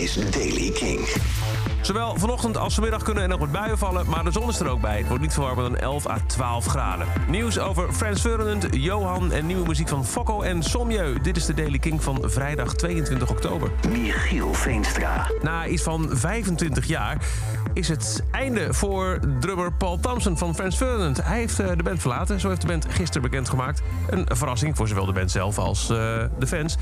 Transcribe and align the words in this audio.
is 0.00 0.14
Daily 0.30 0.70
King. 0.70 1.08
Zowel 1.80 2.18
vanochtend 2.18 2.56
als 2.56 2.74
vanmiddag 2.74 3.02
kunnen 3.02 3.22
er 3.22 3.28
nog 3.28 3.38
wat 3.38 3.52
buien 3.52 3.78
vallen, 3.78 4.06
maar 4.08 4.24
de 4.24 4.30
zon 4.30 4.48
is 4.48 4.60
er 4.60 4.68
ook 4.68 4.80
bij. 4.80 4.98
Het 4.98 5.08
wordt 5.08 5.22
niet 5.22 5.32
verwarmer 5.32 5.64
dan 5.64 5.76
11 5.76 6.08
à 6.08 6.18
12 6.26 6.66
graden. 6.66 7.06
Nieuws 7.28 7.58
over 7.58 7.92
Frans 7.92 8.20
Ferdinand, 8.20 8.66
Johan 8.70 9.32
en 9.32 9.46
nieuwe 9.46 9.66
muziek 9.66 9.88
van 9.88 10.06
Fokko 10.06 10.42
en 10.42 10.62
Somjeu. 10.62 11.20
Dit 11.22 11.36
is 11.36 11.46
de 11.46 11.54
Daily 11.54 11.78
King 11.78 12.02
van 12.02 12.18
vrijdag 12.24 12.74
22 12.74 13.30
oktober. 13.30 13.70
Michiel 13.88 14.54
Veenstra. 14.54 15.30
Na 15.42 15.66
iets 15.66 15.82
van 15.82 16.08
25 16.12 16.86
jaar 16.86 17.16
is 17.72 17.88
het 17.88 18.22
einde 18.30 18.74
voor 18.74 19.18
drummer 19.40 19.72
Paul 19.72 19.98
Thompson 19.98 20.38
van 20.38 20.54
Frans 20.54 20.76
Ferdinand. 20.76 21.24
Hij 21.24 21.38
heeft 21.38 21.60
eh, 21.60 21.68
de 21.76 21.82
band 21.82 22.00
verlaten, 22.00 22.40
zo 22.40 22.48
heeft 22.48 22.60
de 22.60 22.66
band 22.66 22.86
gisteren 22.88 23.22
bekendgemaakt. 23.22 23.82
Een 24.10 24.26
verrassing 24.32 24.76
voor 24.76 24.88
zowel 24.88 25.06
de 25.06 25.12
band 25.12 25.30
zelf 25.30 25.58
als 25.58 25.90
eh, 25.90 25.96
de 26.38 26.46
fans. 26.46 26.76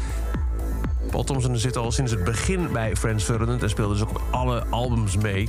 Paul 1.11 1.25
Thompson 1.25 1.57
zit 1.57 1.77
al 1.77 1.93
sinds 1.93 2.11
het 2.13 2.25
begin 2.25 2.73
bij 2.73 2.97
Frans 2.97 3.25
Ferdinand... 3.25 3.63
en 3.63 3.71
speelde 3.71 3.93
dus 3.93 4.03
ook 4.03 4.11
op 4.11 4.23
alle 4.31 4.65
albums 4.71 5.17
mee. 5.17 5.49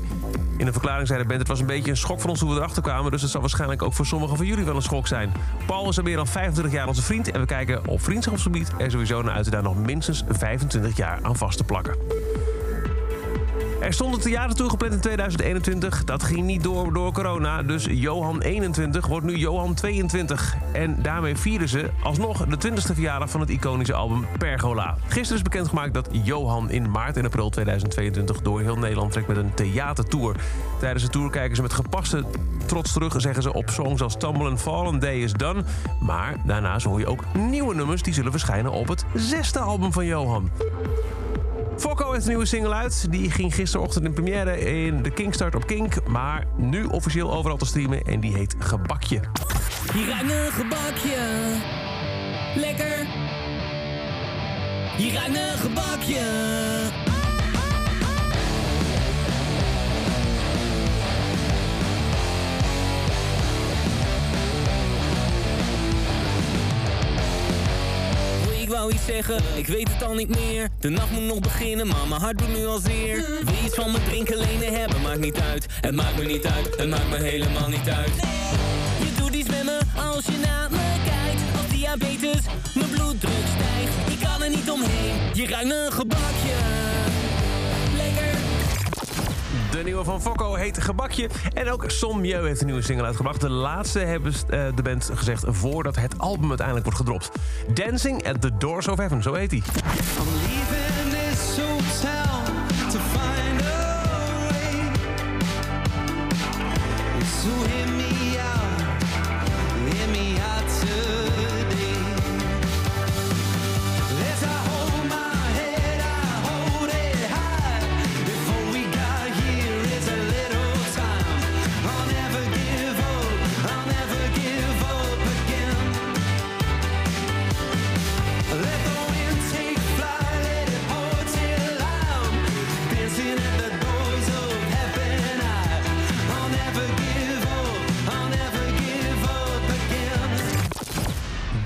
In 0.58 0.68
een 0.68 0.74
verklaring 0.74 1.08
zei 1.08 1.22
de 1.22 1.28
band... 1.28 1.40
het 1.40 1.48
was 1.48 1.60
een 1.60 1.66
beetje 1.66 1.92
een 1.92 1.98
schok 1.98 2.20
voor 2.20 2.30
ons 2.30 2.40
hoe 2.40 2.50
we 2.50 2.56
erachter 2.56 2.82
kwamen... 2.82 3.12
dus 3.12 3.22
het 3.22 3.32
zal 3.32 3.42
waarschijnlijk 3.42 3.82
ook 3.82 3.94
voor 3.94 4.06
sommigen 4.06 4.38
van 4.38 4.46
jullie 4.46 4.66
wel 4.66 4.76
een 4.76 4.82
schok 4.82 5.08
zijn. 5.08 5.32
Paul 5.66 5.90
is 5.90 5.98
al 5.98 6.04
meer 6.04 6.16
dan 6.16 6.28
25 6.28 6.74
jaar 6.74 6.88
onze 6.88 7.02
vriend... 7.02 7.32
en 7.32 7.40
we 7.40 7.46
kijken 7.46 7.88
op 7.88 8.02
vriendschapsgebied 8.02 8.72
er 8.78 8.92
sowieso 8.92 9.22
naar 9.22 9.34
uit... 9.34 9.52
daar 9.52 9.64
nog 9.64 9.78
minstens 9.78 10.24
25 10.30 10.98
jaar 10.98 11.20
aan 11.22 11.36
vast 11.36 11.58
te 11.58 11.64
plakken. 11.64 12.19
Er 13.80 13.94
stond 13.94 14.16
een 14.16 14.22
theatertour 14.22 14.70
gepland 14.70 14.94
in 14.94 15.00
2021. 15.00 16.04
Dat 16.04 16.24
ging 16.24 16.46
niet 16.46 16.64
door 16.64 16.94
door 16.94 17.14
corona. 17.14 17.64
Dus 17.64 17.88
Johan 17.90 18.42
21 18.42 19.08
wordt 19.08 19.26
nu 19.26 19.36
Johan 19.36 19.74
22. 19.74 20.56
En 20.74 21.02
daarmee 21.02 21.38
vieren 21.38 21.70
ze 21.70 21.90
alsnog 22.04 22.46
de 22.46 22.70
20ste 22.70 22.94
verjaardag 22.94 23.30
van 23.30 23.40
het 23.40 23.50
iconische 23.50 23.94
album 23.94 24.26
Pergola. 24.38 24.96
Gisteren 25.08 25.36
is 25.36 25.42
bekendgemaakt 25.42 25.94
dat 25.94 26.10
Johan 26.12 26.70
in 26.70 26.92
maart 26.92 27.18
en 27.18 27.26
april 27.26 27.50
2022 27.50 28.42
door 28.42 28.62
heel 28.62 28.78
Nederland 28.78 29.12
trekt 29.12 29.28
met 29.28 29.38
een 29.38 29.54
theatertour. 29.54 30.36
Tijdens 30.80 31.04
de 31.04 31.10
tour 31.10 31.30
kijken 31.30 31.56
ze 31.56 31.62
met 31.62 31.74
gepaste 31.74 32.24
trots 32.66 32.94
terug, 32.94 33.22
zeggen 33.22 33.44
ze 33.44 33.54
op 33.54 33.70
songs 33.70 34.02
als 34.02 34.18
Tumble 34.18 34.50
and 34.50 34.62
Fall 34.62 34.86
and 34.86 35.02
Day 35.02 35.20
is 35.22 35.34
Done. 35.34 35.64
Maar 36.00 36.36
daarnaast 36.46 36.86
hoor 36.86 37.00
je 37.00 37.08
ook 37.08 37.24
nieuwe 37.34 37.76
nummers 37.76 38.02
die 38.02 38.14
zullen 38.14 38.32
verschijnen 38.32 38.72
op 38.72 38.88
het 38.88 39.06
zesde 39.14 39.60
album 39.60 39.94
van 39.94 40.06
Johan. 40.06 40.50
Fokko 41.80 42.12
heeft 42.12 42.24
een 42.24 42.30
nieuwe 42.30 42.46
single 42.46 42.74
uit. 42.74 43.08
Die 43.10 43.32
ging 43.32 43.56
gisterochtend 43.70 44.06
in 44.06 44.14
première 44.14 44.60
in 44.60 45.04
de 45.04 45.12
Kingstart 45.12 45.56
op 45.56 45.68
Kink. 45.68 46.08
Maar 46.08 46.46
nu 46.58 46.86
officieel 46.86 47.34
overal 47.34 47.58
te 47.58 47.66
streamen 47.66 48.02
en 48.06 48.20
die 48.20 48.36
heet 48.36 48.56
Gebakje. 48.60 49.20
Hier 49.94 50.08
ruikt 50.08 50.32
een 50.32 50.52
gebakje. 50.52 51.18
Lekker. 52.56 53.06
Hier 54.98 55.14
ruikt 55.14 55.36
een 55.36 55.58
gebakje. 55.58 56.99
Wou 68.80 68.94
iets 68.94 69.06
zeggen, 69.06 69.38
ik 69.56 69.68
weet 69.68 69.90
het 69.94 70.04
al 70.04 70.14
niet 70.14 70.30
meer. 70.30 70.70
De 70.80 70.90
nacht 70.90 71.12
moet 71.12 71.24
nog 71.24 71.40
beginnen, 71.40 71.88
maar 71.88 72.08
mijn 72.08 72.22
hart 72.22 72.38
doet 72.38 72.58
nu 72.58 72.66
al 72.66 72.78
zeer. 72.78 73.16
Wil 73.16 73.54
iets 73.66 73.76
van 73.76 73.92
me 73.92 74.04
drinken, 74.04 74.38
lenen 74.38 74.80
hebben, 74.80 75.02
maakt 75.02 75.20
niet 75.20 75.40
uit. 75.40 75.66
Het 75.82 75.96
maakt 75.96 76.18
me 76.18 76.26
niet 76.26 76.46
uit, 76.46 76.78
het 76.78 76.90
maakt 76.90 77.10
me 77.10 77.18
helemaal 77.18 77.70
niet 77.70 77.90
uit. 77.90 78.16
Je 79.00 79.12
doet 79.18 79.34
iets 79.34 79.50
met 79.50 79.64
me 79.64 79.80
als 79.96 80.26
je 80.26 80.38
naar 80.44 80.72
me 80.72 80.96
kijkt. 81.06 81.42
Als 81.58 81.78
diabetes, 81.78 82.46
mijn 82.74 82.90
bloeddruk 82.90 83.46
stijgt. 83.56 84.12
Ik 84.12 84.28
kan 84.28 84.44
er 84.44 84.50
niet 84.50 84.72
omheen, 84.72 85.14
je 85.34 85.48
ruikt 85.48 85.72
een 85.72 85.92
gebakje. 85.92 86.99
De 89.80 89.86
nieuwe 89.86 90.04
van 90.04 90.22
Fokko 90.22 90.54
heet 90.54 90.82
Gebakje. 90.82 91.30
En 91.54 91.72
ook 91.72 91.84
Somjeu 91.88 92.48
heeft 92.48 92.60
een 92.60 92.66
nieuwe 92.66 92.82
single 92.82 93.06
uitgebracht. 93.06 93.42
De 93.42 93.50
laatste 93.50 94.00
hebben 94.00 94.34
eh, 94.34 94.66
de 94.76 94.82
band 94.82 95.10
gezegd 95.14 95.44
voordat 95.48 95.96
het 95.96 96.18
album 96.18 96.48
uiteindelijk 96.48 96.86
wordt 96.86 97.00
gedropt. 97.00 97.32
Dancing 97.74 98.28
at 98.28 98.42
the 98.42 98.58
Doors 98.58 98.88
of 98.88 98.98
Heaven, 98.98 99.24
zo 99.24 99.34
heet 99.34 99.52
hij. 99.52 99.62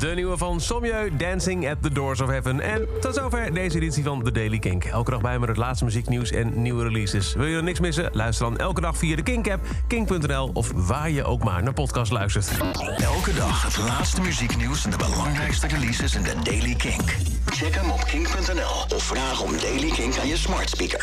De 0.03 0.16
nieuwe 0.16 0.38
van 0.38 0.62
Somjeu, 0.62 1.16
Dancing 1.18 1.69
at 1.69 1.78
the 1.81 1.91
Doors 1.91 2.22
of 2.22 2.30
Heaven. 2.30 2.59
En 2.59 2.88
tot 3.02 3.16
zover 3.16 3.53
deze 3.53 3.75
editie 3.75 4.03
van 4.03 4.24
The 4.24 4.31
Daily 4.31 4.59
Kink. 4.59 4.86
Elke 4.86 5.12
dag 5.12 5.22
bij 5.22 5.40
met 5.40 5.50
het 5.50 5.58
laatste 5.58 5.84
muzieknieuws 5.84 6.31
en 6.31 6.62
nieuwe 6.62 6.84
releases. 6.84 7.34
Wil 7.34 7.46
je 7.46 7.56
er 7.56 7.64
niks 7.64 7.80
missen? 7.80 8.09
Luister 8.13 8.46
dan 8.46 8.58
elke 8.58 8.81
dag 8.81 8.97
via 8.97 9.16
de 9.16 9.24
Kink-app, 9.24 9.66
kink.nl... 9.88 10.50
of 10.53 10.72
waar 10.75 11.09
je 11.09 11.24
ook 11.24 11.44
maar 11.44 11.63
naar 11.63 11.74
podcast 11.74 12.12
luistert. 12.12 12.52
Elke 12.97 13.34
dag 13.34 13.63
het 13.63 13.78
laatste 13.78 14.22
muzieknieuws 14.22 14.86
en 14.86 14.92
de 14.92 14.97
belangrijkste 14.97 15.68
releases 15.68 16.16
in 16.16 16.24
de 16.24 16.36
Daily 16.44 16.75
Kink. 16.75 17.16
Check 17.46 17.75
hem 17.75 17.92
op 17.92 18.03
kink.nl 18.03 18.96
of 18.96 19.03
vraag 19.03 19.42
om 19.42 19.52
Daily 19.58 19.90
Kink 19.90 20.18
aan 20.18 20.28
je 20.28 20.38
smart 20.38 20.69
speaker. 20.69 21.02